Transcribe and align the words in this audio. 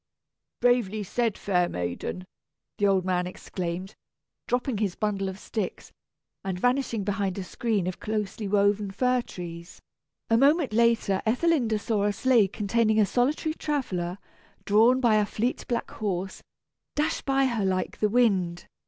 "Bravely 0.61 1.03
said, 1.03 1.37
fair 1.37 1.69
maiden!" 1.69 2.25
the 2.79 2.87
old 2.87 3.05
man 3.05 3.27
exclaimed, 3.27 3.93
dropping 4.47 4.79
his 4.79 4.95
bundle 4.95 5.29
of 5.29 5.37
sticks, 5.37 5.91
and 6.43 6.57
vanishing 6.59 7.03
behind 7.03 7.37
a 7.37 7.43
screen 7.43 7.85
of 7.85 7.99
closely 7.99 8.47
woven 8.47 8.89
fir 8.89 9.21
trees. 9.21 9.79
A 10.27 10.37
moment 10.37 10.73
later 10.73 11.21
Ethelinda 11.27 11.77
saw 11.77 12.05
a 12.05 12.13
sleigh 12.13 12.47
containing 12.47 12.99
a 12.99 13.05
solitary 13.05 13.53
traveller, 13.53 14.17
drawn 14.65 15.01
by 15.01 15.17
a 15.17 15.23
fleet 15.27 15.67
black 15.67 15.91
horse, 15.91 16.41
dash 16.95 17.21
by 17.21 17.45
her 17.45 17.63
like 17.63 17.99
the 17.99 18.09
wind. 18.09 18.65